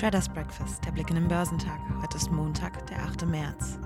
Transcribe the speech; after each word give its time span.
Traders 0.00 0.30
Breakfast, 0.30 0.82
der 0.86 0.92
Blick 0.92 1.10
in 1.10 1.16
den 1.16 1.28
Börsentag. 1.28 1.78
Heute 2.00 2.16
ist 2.16 2.32
Montag, 2.32 2.86
der 2.86 3.02
8. 3.02 3.26
März. 3.26 3.78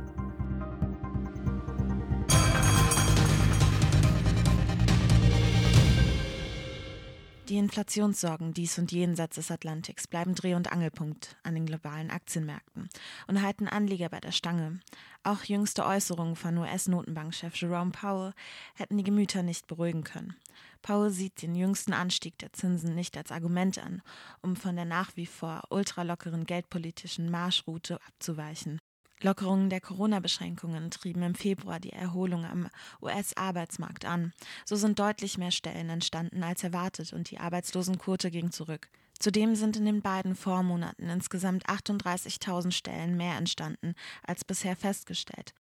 Die 7.55 7.61
Inflationssorgen 7.61 8.53
dies 8.53 8.81
und 8.81 8.91
jenseits 8.91 9.37
des 9.37 9.53
Atlantiks 9.53 10.09
bleiben 10.09 10.35
Dreh- 10.35 10.57
und 10.57 10.73
Angelpunkt 10.73 11.37
an 11.45 11.55
den 11.55 11.67
globalen 11.67 12.11
Aktienmärkten 12.11 12.89
und 13.29 13.43
halten 13.43 13.69
Anleger 13.69 14.09
bei 14.09 14.19
der 14.19 14.33
Stange. 14.33 14.81
Auch 15.23 15.45
jüngste 15.45 15.87
Äußerungen 15.87 16.35
von 16.35 16.59
US-Notenbankchef 16.59 17.55
Jerome 17.55 17.93
Powell 17.93 18.33
hätten 18.75 18.99
die 18.99 19.05
Gemüter 19.05 19.45
nicht 19.45 19.69
beruhigen 19.69 20.03
können. 20.03 20.35
Powell 20.83 21.11
sieht 21.11 21.43
den 21.43 21.55
jüngsten 21.55 21.93
Anstieg 21.93 22.37
der 22.39 22.53
Zinsen 22.53 22.97
nicht 22.97 23.17
als 23.17 23.31
Argument 23.31 23.79
an, 23.79 24.03
um 24.43 24.57
von 24.57 24.75
der 24.75 24.85
nach 24.85 25.13
wie 25.15 25.27
vor 25.27 25.63
ultralockeren 25.71 26.47
geldpolitischen 26.47 27.31
Marschroute 27.31 28.01
abzuweichen. 28.05 28.81
Lockerungen 29.21 29.71
der 29.71 29.81
Corona-Beschränkungen 29.81 30.91
trieben 30.91 31.23
im 31.23 31.35
Februar 31.35 31.81
die 31.81 31.93
Erholung 31.93 32.45
am 32.45 32.69
US-Arbeitsmarkt 33.01 34.05
an. 34.05 34.33
So 34.65 34.77
sind 34.77 34.99
deutlich 34.99 35.39
mehr 35.39 35.51
Stellen 35.51 35.91
entstanden 35.91 36.43
als 36.43 36.65
erwartet 36.65 37.13
und 37.13 37.31
die 37.31 37.39
Arbeitslosenquote 37.39 38.31
ging 38.31 38.51
zurück. 38.51 38.89
Zudem 39.19 39.55
sind 39.55 39.77
in 39.77 39.85
den 39.85 40.03
beiden 40.03 40.35
Vormonaten 40.35 41.09
insgesamt 41.09 41.67
38.000 41.67 42.73
Stellen 42.73 43.17
mehr 43.17 43.37
entstanden 43.37 43.95
als 44.27 44.45
bisher 44.45 44.77
festgestellt. 44.77 45.55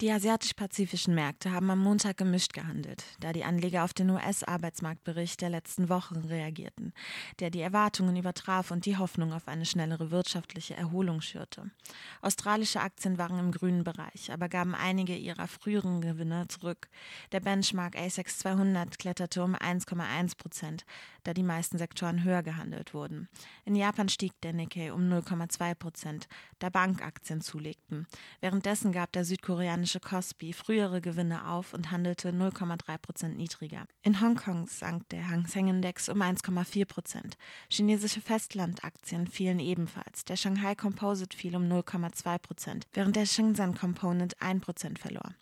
Die 0.00 0.10
asiatisch-pazifischen 0.10 1.14
Märkte 1.14 1.52
haben 1.52 1.68
am 1.68 1.80
Montag 1.80 2.16
gemischt 2.16 2.54
gehandelt, 2.54 3.04
da 3.20 3.34
die 3.34 3.44
Anleger 3.44 3.84
auf 3.84 3.92
den 3.92 4.08
US-Arbeitsmarktbericht 4.08 5.42
der 5.42 5.50
letzten 5.50 5.90
Wochen 5.90 6.16
reagierten, 6.16 6.94
der 7.38 7.50
die 7.50 7.60
Erwartungen 7.60 8.16
übertraf 8.16 8.70
und 8.70 8.86
die 8.86 8.96
Hoffnung 8.96 9.34
auf 9.34 9.46
eine 9.46 9.66
schnellere 9.66 10.10
wirtschaftliche 10.10 10.74
Erholung 10.74 11.20
schürte. 11.20 11.70
Australische 12.22 12.80
Aktien 12.80 13.18
waren 13.18 13.38
im 13.38 13.52
grünen 13.52 13.84
Bereich, 13.84 14.32
aber 14.32 14.48
gaben 14.48 14.74
einige 14.74 15.14
ihrer 15.14 15.46
früheren 15.46 16.00
Gewinne 16.00 16.48
zurück. 16.48 16.88
Der 17.32 17.40
Benchmark 17.40 17.94
ASX 17.94 18.38
200 18.38 18.98
kletterte 18.98 19.44
um 19.44 19.54
1,1 19.54 20.38
Prozent, 20.38 20.86
da 21.24 21.34
die 21.34 21.42
meisten 21.42 21.76
Sektoren 21.76 22.24
höher 22.24 22.42
gehandelt 22.42 22.94
wurden. 22.94 23.28
In 23.66 23.76
Japan 23.76 24.08
stieg 24.08 24.32
der 24.40 24.54
Nikkei 24.54 24.94
um 24.94 25.02
0,2 25.12 25.74
Prozent, 25.74 26.26
da 26.58 26.70
Bankaktien 26.70 27.42
zulegten. 27.42 28.06
Währenddessen 28.40 28.92
gab 28.92 29.12
der 29.12 29.26
südkoreanische 29.26 29.89
japanische 29.90 30.00
Kospi 30.00 30.52
frühere 30.52 31.00
Gewinne 31.00 31.48
auf 31.48 31.74
und 31.74 31.90
handelte 31.90 32.30
0,3 32.30 32.98
Prozent 32.98 33.36
niedriger. 33.36 33.84
In 34.02 34.20
Hongkong 34.20 34.66
sank 34.68 35.08
der 35.08 35.28
Hang 35.28 35.46
Seng 35.46 35.68
Index 35.68 36.08
um 36.08 36.22
1,4 36.22 36.84
Prozent. 36.84 37.36
Chinesische 37.68 38.20
Festlandaktien 38.20 39.26
fielen 39.26 39.58
ebenfalls. 39.58 40.24
Der 40.24 40.36
Shanghai 40.36 40.74
Composite 40.74 41.36
fiel 41.36 41.56
um 41.56 41.64
0,2 41.64 42.38
Prozent, 42.38 42.86
während 42.92 43.16
der 43.16 43.26
Shenzhen 43.26 43.74
Component 43.74 44.40
1 44.40 44.64
Prozent 44.64 44.98
verlor. 44.98 45.34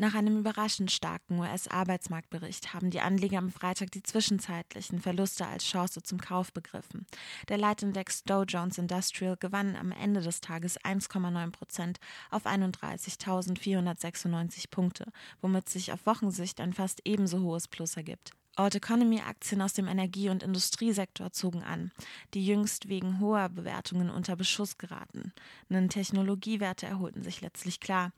Nach 0.00 0.14
einem 0.14 0.38
überraschend 0.38 0.90
starken 0.90 1.38
US-Arbeitsmarktbericht 1.40 2.72
haben 2.72 2.88
die 2.88 3.02
Anleger 3.02 3.36
am 3.36 3.50
Freitag 3.50 3.90
die 3.90 4.02
zwischenzeitlichen 4.02 4.98
Verluste 4.98 5.46
als 5.46 5.66
Chance 5.66 6.02
zum 6.02 6.18
Kauf 6.18 6.54
begriffen. 6.54 7.04
Der 7.50 7.58
Leitindex 7.58 8.24
Dow 8.24 8.44
Jones 8.44 8.78
Industrial 8.78 9.36
gewann 9.36 9.76
am 9.76 9.92
Ende 9.92 10.22
des 10.22 10.40
Tages 10.40 10.80
1,9 10.80 11.50
Prozent 11.50 11.98
auf 12.30 12.46
31.496 12.46 14.70
Punkte, 14.70 15.12
womit 15.42 15.68
sich 15.68 15.92
auf 15.92 16.06
Wochensicht 16.06 16.62
ein 16.62 16.72
fast 16.72 17.02
ebenso 17.04 17.42
hohes 17.42 17.68
Plus 17.68 17.98
ergibt. 17.98 18.32
Old 18.56 18.74
Economy 18.74 19.20
Aktien 19.20 19.62
aus 19.62 19.72
dem 19.72 19.88
Energie- 19.88 20.28
und 20.28 20.42
Industriesektor 20.42 21.32
zogen 21.32 21.62
an, 21.62 21.92
die 22.34 22.44
jüngst 22.44 22.88
wegen 22.88 23.18
hoher 23.18 23.48
Bewertungen 23.48 24.10
unter 24.10 24.36
Beschuss 24.36 24.76
geraten. 24.76 25.32
Nun 25.68 25.88
Technologiewerte 25.88 26.86
erholten 26.86 27.22
sich 27.22 27.40
letztlich 27.40 27.80
klar. 27.80 28.12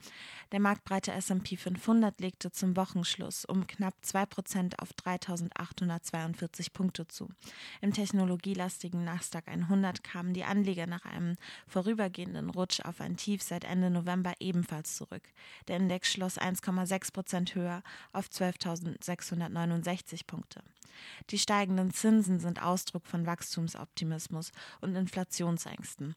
Der 0.50 0.58
marktbreite 0.58 1.12
S&P 1.12 1.56
500 1.56 2.20
legte 2.20 2.50
zum 2.50 2.76
Wochenschluss 2.76 3.44
um 3.44 3.66
knapp 3.66 3.94
2% 4.04 4.80
auf 4.80 4.90
3.842 4.94 6.72
Punkte 6.72 7.06
zu. 7.06 7.28
Im 7.80 7.92
technologielastigen 7.92 9.04
Nasdaq 9.04 9.48
100 9.48 10.02
kamen 10.02 10.34
die 10.34 10.44
Anleger 10.44 10.86
nach 10.86 11.04
einem 11.04 11.36
vorübergehenden 11.68 12.50
Rutsch 12.50 12.80
auf 12.80 13.00
ein 13.00 13.16
Tief 13.16 13.42
seit 13.42 13.64
Ende 13.64 13.90
November 13.90 14.32
ebenfalls 14.40 14.96
zurück. 14.96 15.22
Der 15.68 15.76
Index 15.76 16.10
schloss 16.10 16.38
1,6% 16.38 17.54
höher 17.54 17.82
auf 18.12 18.26
12.669 18.26 20.26
Punkte. 20.26 20.31
Die 21.30 21.38
steigenden 21.38 21.92
Zinsen 21.92 22.38
sind 22.38 22.62
Ausdruck 22.62 23.06
von 23.06 23.26
Wachstumsoptimismus 23.26 24.52
und 24.80 24.94
Inflationsängsten. 24.94 26.14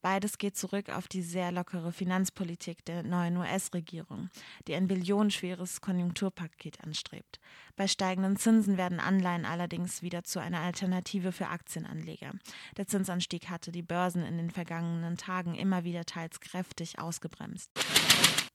Beides 0.00 0.38
geht 0.38 0.56
zurück 0.56 0.90
auf 0.90 1.08
die 1.08 1.22
sehr 1.22 1.50
lockere 1.50 1.90
Finanzpolitik 1.92 2.84
der 2.84 3.02
neuen 3.02 3.36
US-Regierung, 3.36 4.30
die 4.68 4.76
ein 4.76 4.86
billionenschweres 4.86 5.80
Konjunkturpaket 5.80 6.84
anstrebt. 6.84 7.40
Bei 7.74 7.88
steigenden 7.88 8.36
Zinsen 8.36 8.76
werden 8.76 9.00
Anleihen 9.00 9.44
allerdings 9.44 10.02
wieder 10.02 10.22
zu 10.22 10.38
einer 10.38 10.60
Alternative 10.60 11.32
für 11.32 11.48
Aktienanleger. 11.48 12.32
Der 12.76 12.86
Zinsanstieg 12.86 13.48
hatte 13.50 13.72
die 13.72 13.82
Börsen 13.82 14.22
in 14.22 14.36
den 14.36 14.50
vergangenen 14.50 15.16
Tagen 15.16 15.56
immer 15.56 15.82
wieder 15.82 16.04
teils 16.04 16.38
kräftig 16.38 17.00
ausgebremst. 17.00 17.72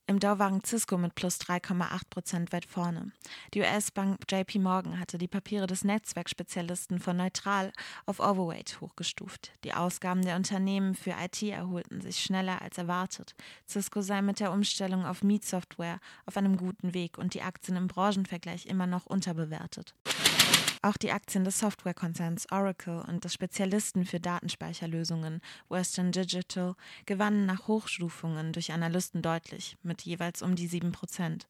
Im 0.06 0.20
Dow 0.20 0.38
waren 0.38 0.62
Cisco 0.66 0.98
mit 0.98 1.16
plus 1.16 1.38
3,8 1.40 2.02
Prozent 2.10 2.52
weit 2.52 2.66
vorne. 2.66 3.14
Die 3.54 3.62
US-Bank 3.62 4.20
JP 4.30 4.60
Morgan 4.60 5.00
hatte 5.00 5.18
die 5.18 5.30
Papiere 5.30 5.66
des 5.66 5.86
Netzwerkspezialisten 5.86 7.00
von 7.00 7.16
neutral 7.16 7.72
auf 8.06 8.20
overweight 8.20 8.82
hochgestuft. 8.82 9.54
Die 9.64 9.74
Ausgaben 9.74 10.22
der 10.22 10.36
Unternehmen 10.36 10.94
für 10.94 11.12
IT 11.12 11.42
erholten 11.42 12.02
sich 12.02 12.20
schneller 12.20 12.62
als 12.62 12.78
erwartet. 12.78 13.34
Cisco 13.66 14.02
sei 14.02 14.22
mit 14.22 14.42
der 14.42 14.52
Umstellung 14.52 15.06
auf 15.06 15.24
Meet-Software 15.24 16.02
auf 16.26 16.36
einem 16.36 16.58
guten 16.58 16.94
Weg 16.94 17.18
und 17.18 17.34
die 17.34 17.42
Aktien 17.42 17.78
im 17.78 17.88
Branchenvergleich 17.88 18.66
immer 18.66 18.88
noch 18.88 19.06
unterbewertet. 19.06 19.96
Auch 20.86 20.98
die 20.98 21.14
Aktien 21.14 21.46
des 21.46 21.60
Softwarekonzerns 21.60 22.52
Oracle 22.52 23.06
und 23.08 23.24
des 23.24 23.34
Spezialisten 23.34 24.06
für 24.06 24.20
Datenspeicherlösungen 24.20 25.40
Western 25.70 26.12
Digital 26.12 26.76
gewannen 27.06 27.46
nach 27.46 27.70
Hochstufungen 27.70 28.52
durch 28.52 28.74
Analysten 28.74 29.22
deutlich, 29.22 29.78
mit 29.82 30.02
jeweils 30.02 30.42
um 30.42 30.56
die 30.56 30.68
7 30.68 30.92
Prozent. 30.92 31.48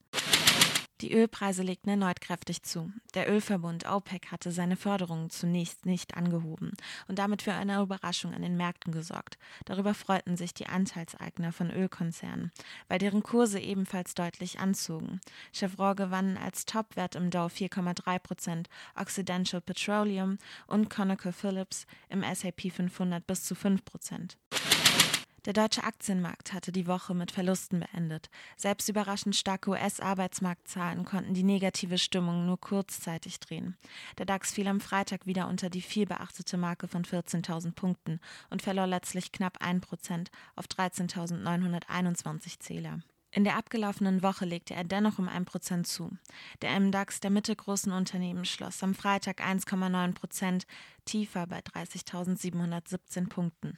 Die 1.01 1.11
Ölpreise 1.11 1.63
legten 1.63 1.89
erneut 1.89 2.21
kräftig 2.21 2.63
zu. 2.63 2.91
Der 3.13 3.29
Ölverbund 3.29 3.85
OPEC 3.89 4.31
hatte 4.31 4.51
seine 4.51 4.75
Förderungen 4.75 5.29
zunächst 5.29 5.85
nicht 5.85 6.15
angehoben 6.15 6.71
und 7.07 7.19
damit 7.19 7.41
für 7.41 7.53
eine 7.53 7.81
Überraschung 7.81 8.33
an 8.33 8.41
den 8.41 8.55
Märkten 8.55 8.93
gesorgt. 8.93 9.37
Darüber 9.65 9.93
freuten 9.93 10.37
sich 10.37 10.53
die 10.53 10.67
Anteilseigner 10.67 11.51
von 11.51 11.71
Ölkonzernen, 11.71 12.51
weil 12.87 12.99
deren 12.99 13.23
Kurse 13.23 13.59
ebenfalls 13.59 14.13
deutlich 14.15 14.59
anzogen. 14.59 15.19
Chevron 15.51 15.95
gewann 15.95 16.37
als 16.37 16.65
Topwert 16.65 17.15
im 17.15 17.31
Dow 17.31 17.47
4,3 17.47 18.19
Prozent, 18.19 18.69
Occidental 18.95 19.61
Petroleum 19.61 20.37
und 20.67 20.89
ConocoPhillips 20.89 21.85
im 22.09 22.23
S&P 22.23 22.69
500 22.69 23.25
bis 23.25 23.43
zu 23.43 23.55
5 23.55 23.83
Prozent. 23.83 24.37
Der 25.45 25.51
deutsche 25.51 25.83
Aktienmarkt 25.83 26.53
hatte 26.53 26.71
die 26.71 26.87
Woche 26.87 27.13
mit 27.13 27.31
Verlusten 27.31 27.81
beendet. 27.81 28.29
Selbst 28.55 28.87
überraschend 28.87 29.35
starke 29.35 29.71
US-Arbeitsmarktzahlen 29.71 31.03
konnten 31.03 31.33
die 31.33 31.43
negative 31.43 31.97
Stimmung 31.97 32.45
nur 32.45 32.57
kurzzeitig 32.61 33.41
drehen. 33.41 33.75
Der 34.17 34.25
DAX 34.25 34.53
fiel 34.53 34.69
am 34.69 34.79
Freitag 34.79 35.25
wieder 35.25 35.49
unter 35.49 35.69
die 35.69 35.81
vielbeachtete 35.81 36.55
Marke 36.55 36.87
von 36.87 37.03
14.000 37.03 37.73
Punkten 37.73 38.21
und 38.51 38.61
verlor 38.61 38.87
letztlich 38.87 39.33
knapp 39.33 39.61
1% 39.61 40.27
auf 40.55 40.65
13.921 40.67 42.61
Zähler. 42.61 42.99
In 43.31 43.43
der 43.43 43.57
abgelaufenen 43.57 44.23
Woche 44.23 44.45
legte 44.45 44.75
er 44.75 44.85
dennoch 44.85 45.19
um 45.19 45.27
1% 45.27 45.83
zu. 45.83 46.11
Der 46.61 46.79
MDAX 46.79 47.19
der 47.19 47.31
mittelgroßen 47.31 47.91
Unternehmen 47.91 48.45
schloss 48.45 48.81
am 48.81 48.93
Freitag 48.93 49.41
1,9% 49.41 50.63
tiefer 51.03 51.47
bei 51.47 51.59
30.717 51.59 53.27
Punkten. 53.27 53.77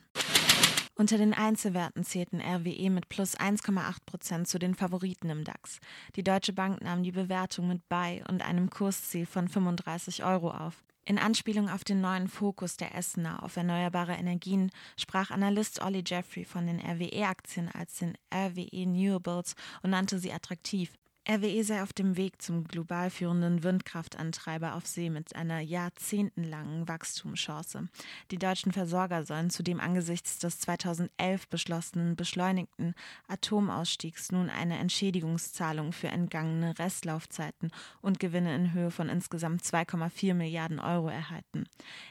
Unter 0.98 1.18
den 1.18 1.34
Einzelwerten 1.34 2.06
zählten 2.06 2.40
RWE 2.40 2.90
mit 2.90 3.10
plus 3.10 3.38
1,8 3.38 3.98
Prozent 4.06 4.48
zu 4.48 4.58
den 4.60 4.76
Favoriten 4.76 5.30
im 5.30 5.44
DAX. 5.44 5.80
Die 6.16 6.24
Deutsche 6.24 6.54
Bank 6.54 6.82
nahm 6.82 7.04
die 7.04 7.12
Bewertung 7.12 7.68
mit 7.68 7.88
bei 7.90 8.24
und 8.30 8.42
einem 8.42 8.70
Kursziel 8.70 9.26
von 9.26 9.50
35 9.50 10.24
Euro 10.24 10.52
auf. 10.52 10.86
In 11.04 11.20
Anspielung 11.20 11.70
auf 11.70 11.84
den 11.84 12.00
neuen 12.00 12.30
Fokus 12.30 12.78
der 12.78 12.96
Essener 12.96 13.44
auf 13.44 13.58
erneuerbare 13.58 14.14
Energien 14.14 14.72
sprach 14.98 15.32
Analyst 15.32 15.84
Olli 15.84 16.02
Jeffrey 16.06 16.46
von 16.46 16.66
den 16.66 16.80
RWE-Aktien 16.80 17.70
als 17.70 17.98
den 18.00 18.18
RWE 18.34 18.86
Newables 18.88 19.56
und 19.84 19.90
nannte 19.90 20.18
sie 20.18 20.32
attraktiv. 20.32 20.94
RWE 21.28 21.64
sei 21.64 21.82
auf 21.82 21.92
dem 21.92 22.18
Weg 22.18 22.40
zum 22.40 22.66
global 22.66 23.10
führenden 23.10 23.64
Windkraftantreiber 23.64 24.76
auf 24.76 24.86
See 24.86 25.10
mit 25.10 25.36
einer 25.36 25.60
jahrzehntelangen 25.60 26.88
Wachstumschance. 26.88 27.88
Die 28.30 28.38
deutschen 28.38 28.72
Versorger 28.72 29.24
sollen 29.24 29.50
zudem 29.50 29.80
angesichts 29.80 30.38
des 30.38 30.60
2011 30.60 31.48
beschlossenen 31.48 32.16
beschleunigten 32.16 32.94
Atomausstiegs 33.28 34.32
nun 34.32 34.52
eine 34.52 34.78
Entschädigungszahlung 34.78 35.94
für 35.94 36.10
entgangene 36.10 36.78
Restlaufzeiten 36.78 37.72
und 38.04 38.20
Gewinne 38.20 38.56
in 38.56 38.74
Höhe 38.74 38.92
von 38.92 39.10
insgesamt 39.10 39.64
2,4 39.64 40.36
Milliarden 40.36 40.80
Euro 40.80 41.08
erhalten. 41.08 41.64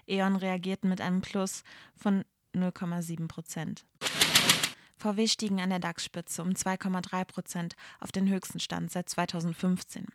E.ON 0.08 0.34
reagiert 0.34 0.84
mit 0.84 1.00
einem 1.00 1.20
Plus 1.20 1.62
von 1.96 2.24
0,7 2.52 3.28
Prozent. 3.28 3.84
VW 5.04 5.26
stiegen 5.26 5.60
an 5.60 5.68
der 5.68 5.80
DAX-Spitze 5.80 6.40
um 6.40 6.52
2,3 6.52 7.26
Prozent 7.26 7.76
auf 8.00 8.10
den 8.10 8.26
höchsten 8.26 8.58
Stand 8.58 8.90
seit 8.90 9.06
2015. 9.10 10.06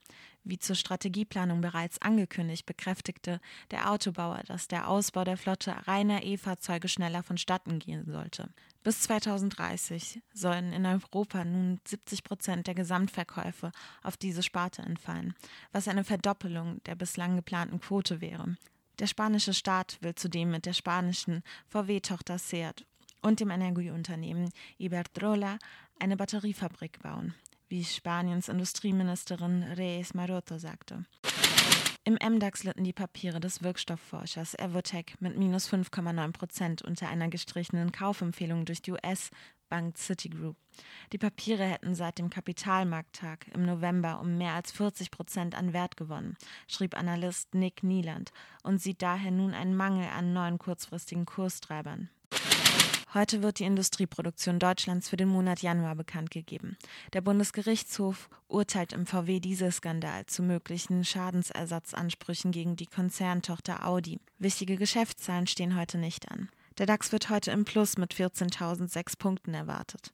Wie 0.44 0.58
zur 0.58 0.76
Strategieplanung 0.76 1.62
bereits 1.62 2.02
angekündigt, 2.02 2.66
bekräftigte 2.66 3.40
der 3.70 3.92
Autobauer, 3.92 4.42
dass 4.48 4.68
der 4.68 4.88
Ausbau 4.88 5.24
der 5.26 5.38
Flotte 5.38 5.76
reiner 5.88 6.24
E-Fahrzeuge 6.24 6.88
schneller 6.88 7.22
vonstatten 7.22 7.78
gehen 7.78 8.12
sollte. 8.12 8.50
Bis 8.84 9.02
2030 9.02 10.24
sollen 10.34 10.74
in 10.74 10.88
Europa 10.88 11.46
nun 11.46 11.80
70 11.86 12.24
Prozent 12.24 12.66
der 12.66 12.74
Gesamtverkäufe 12.74 13.72
auf 14.02 14.18
diese 14.18 14.42
Sparte 14.42 14.82
entfallen, 14.82 15.36
was 15.72 15.88
eine 15.88 16.04
Verdoppelung 16.04 16.82
der 16.86 16.96
bislang 16.96 17.36
geplanten 17.36 17.80
Quote 17.80 18.22
wäre. 18.22 18.58
Der 18.98 19.06
spanische 19.06 19.54
Staat 19.54 20.00
will 20.02 20.16
zudem 20.16 20.50
mit 20.50 20.66
der 20.66 20.74
spanischen 20.74 21.44
VW-Tochter 21.68 22.40
Seat 22.40 22.86
und 23.22 23.40
dem 23.40 23.50
Energieunternehmen 23.50 24.50
Iberdrola 24.78 25.58
eine 26.00 26.18
Batteriefabrik 26.18 27.02
bauen, 27.02 27.34
wie 27.68 27.84
Spaniens 27.84 28.50
Industrieministerin 28.50 29.64
Reyes 29.64 30.14
Maroto 30.14 30.58
sagte. 30.58 31.06
Im 32.10 32.16
MDAX 32.16 32.64
litten 32.64 32.84
die 32.84 32.92
Papiere 32.92 33.40
des 33.40 33.62
Wirkstoffforschers 33.62 34.58
Evotech 34.58 35.14
mit 35.20 35.38
minus 35.38 35.72
5,9 35.72 36.32
Prozent 36.32 36.82
unter 36.82 37.08
einer 37.08 37.28
gestrichenen 37.28 37.92
Kaufempfehlung 37.92 38.66
durch 38.66 38.82
die 38.82 38.94
US-Bank 38.94 39.96
Citigroup. 39.96 40.56
Die 41.14 41.20
Papiere 41.20 41.66
hätten 41.66 41.94
seit 41.94 42.18
dem 42.18 42.32
Kapitalmarkttag 42.32 43.50
im 43.54 43.64
November 43.64 44.22
um 44.22 44.40
mehr 44.40 44.54
als 44.54 44.72
40 44.72 45.12
Prozent 45.12 45.56
an 45.56 45.72
Wert 45.74 45.98
gewonnen, 45.98 46.36
schrieb 46.68 46.98
Analyst 46.98 47.54
Nick 47.54 47.84
Nieland 47.84 48.32
und 48.64 48.82
sieht 48.82 49.04
daher 49.04 49.30
nun 49.30 49.54
einen 49.54 49.76
Mangel 49.76 50.08
an 50.08 50.34
neuen 50.34 50.58
kurzfristigen 50.58 51.28
Kurstreibern. 51.28 52.10
Heute 53.16 53.42
wird 53.42 53.58
die 53.58 53.64
Industrieproduktion 53.64 54.60
Deutschlands 54.60 55.10
für 55.10 55.18
den 55.18 55.30
Monat 55.30 55.64
Januar 55.64 55.96
bekannt 55.96 56.30
gegeben. 56.30 56.78
Der 57.14 57.22
Bundesgerichtshof 57.22 58.30
urteilt 58.48 58.94
im 58.94 59.08
VW-Dieselskandal 59.08 60.28
zu 60.28 60.44
möglichen 60.44 61.04
Schadensersatzansprüchen 61.04 62.52
gegen 62.52 62.76
die 62.76 62.86
Konzerntochter 62.86 63.84
Audi. 63.88 64.20
Wichtige 64.38 64.78
Geschäftszahlen 64.78 65.48
stehen 65.48 65.76
heute 65.76 65.98
nicht 65.98 66.30
an. 66.30 66.50
Der 66.78 66.86
DAX 66.86 67.12
wird 67.12 67.32
heute 67.32 67.50
im 67.50 67.66
Plus 67.66 67.98
mit 67.98 68.14
14.006 68.14 69.18
Punkten 69.18 69.56
erwartet. 69.56 70.14